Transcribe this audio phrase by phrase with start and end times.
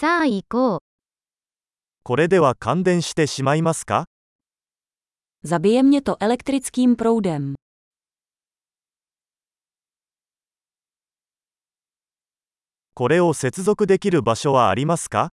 [0.00, 0.78] さあ行こう。
[2.04, 4.06] これでは感電してしまいますか
[5.44, 7.54] Zabije mě to elektrickým proudem.
[12.94, 15.28] これを接続できる場所はありますか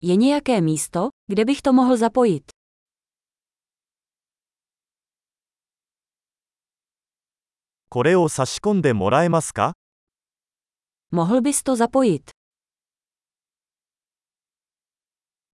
[0.00, 2.42] Je nějaké místo, kde bych to mohl zapojit?
[7.90, 9.74] これを差し込んでもらえますか
[11.12, 12.35] Mohl bys to zapojit?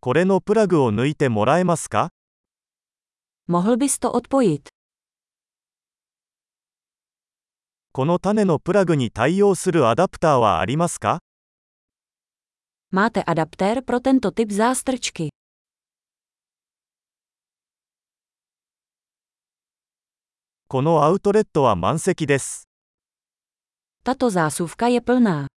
[0.04, 2.10] これのプラグを抜いてもらえますか
[3.48, 4.62] Mohl bys to odpojit?
[7.92, 11.20] この種のプラグに対応するアダプターはありますか
[12.92, 15.28] Máte adaptér pro tento typ zástrčky.
[20.66, 22.66] このアウトレットは満席です。
[24.04, 25.51] Tato zásuvka je plná.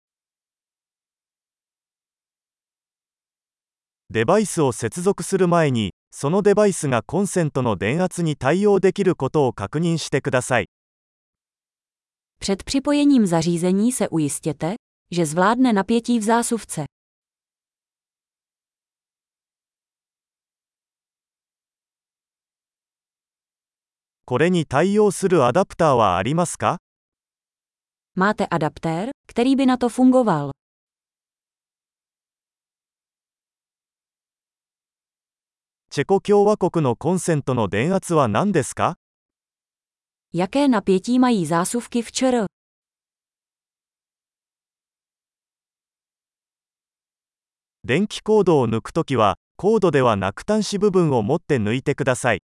[4.13, 10.67] デバイスを接続する前に、そのデバイスがコンセントの電圧に対応できることを確認してください。
[12.39, 14.75] Před připojením zařízení se ujistěte,
[15.11, 16.85] že zvládne napětí v zásuvce.
[24.25, 26.79] これに対応するアダプターはありますか
[28.17, 30.62] Máte adaptér, který by na to fungoval.
[35.95, 38.97] チェコ共和国のコンセントの電圧は何ですか
[40.33, 42.47] Jaké napětí mají zásuvky v ČR?
[47.85, 52.39] 電気コードを抜くときは、コードではなく端子部分を持って抜いてください。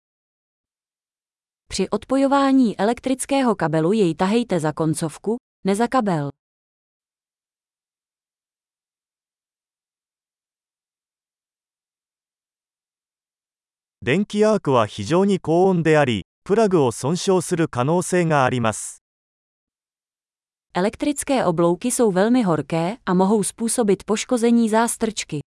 [1.71, 6.31] Při odpojování elektrického kabelu jej tahejte za koncovku, ne za kabel.
[14.09, 19.03] 電気アークは非常に高温であり、プラグを損傷する可能性があります。
[20.75, 25.41] Elektrické oblouky jsou velmi horké a mohou způsobit poškození zástrčky.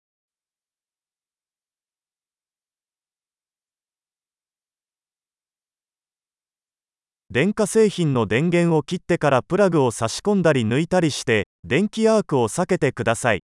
[7.30, 13.40] 電化製品の電源を切ってからプラグを差し込んだり抜いたりして、電気アークを避けてください。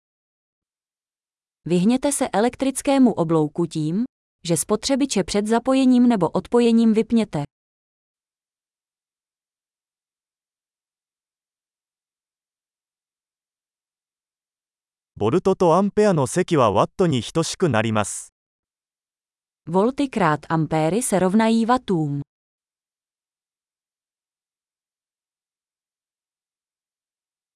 [1.67, 4.05] Vyhněte se elektrickému oblouku tím,
[4.44, 7.44] že spotřebiče před zapojením nebo odpojením vypněte.
[15.18, 18.32] ボルトとアンペアの積はワットに等しくなります。
[19.68, 22.22] Volty krát ampéry se rovnají vatům.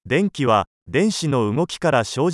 [0.05, 2.29] 電気は、電子の動きから生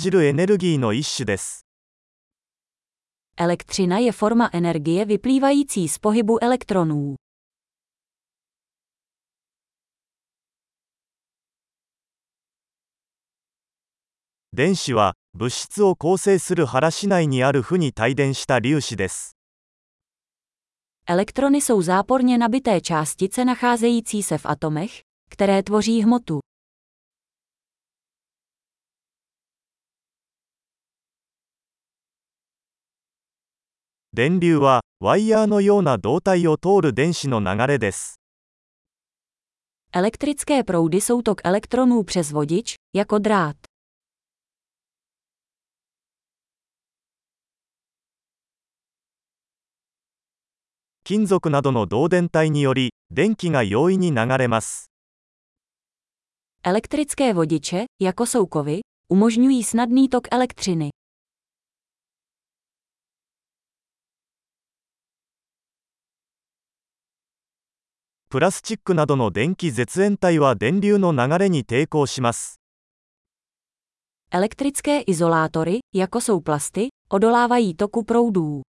[3.42, 7.14] Elektřina je forma energie vyplývající z pohybu elektronů.
[14.52, 19.36] 電子は、物質を構成する原子内にある負に帯電した粒子です。
[21.06, 26.40] Elektrony jsou záporně nabité částice nacházející se v atomech, které tvoří hmotu.
[34.15, 38.15] 電流は、ワイヤーのような導体を通る電子の流れです。
[39.91, 43.55] Elektrické proudy jsou tok elektronů přes vodič, jako drát.
[51.03, 54.89] 金属などの導電体により、電気が容易に流れます。
[56.63, 58.79] Elektrické vodiče, jako jsou kovy,
[59.11, 60.94] umožňují snadný tok elektřiny.
[68.35, 72.59] プラスチックなどの電気絶縁体は電流の流れに抵抗します。
[74.29, 78.61] Elektrické izolátory, jako jsou plasty, odolávají toku proudů.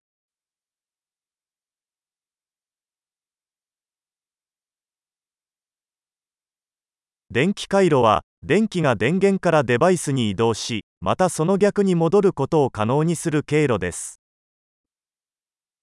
[7.29, 14.21] 電気回路は、電気が電源からデバイスに移動し、またその逆に戻ることを可能にする経路です。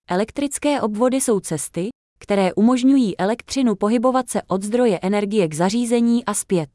[0.07, 1.89] Elektrické obvody jsou cesty,
[2.22, 6.70] které umožňují elektřinu pohybovat se od zdroje energie k zařízení a zpět.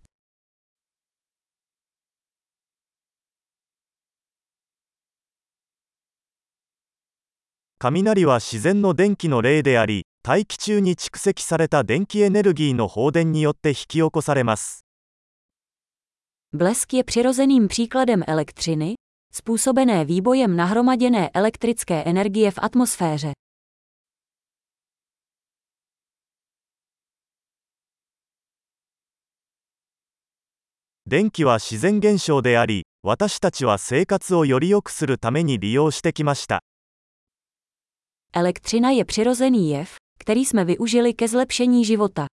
[7.83, 14.85] 雷は自然の電気の例であり、大気中に蓄積された電気エネルギーの放電によって引き起こされます。
[16.53, 18.93] Blesk je přirozeným příkladem elektřiny,
[19.33, 23.33] způsobené výbojem nahromaděné elektrické energie v atmosféře.
[31.08, 36.60] 電気は自然現象であり、私たちは生活をより良くするために利用してきました。
[38.34, 42.26] Elektřina je přirozený jev, který jsme využili ke zlepšení života.